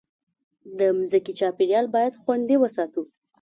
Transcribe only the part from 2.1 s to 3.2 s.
خوندي وساتو.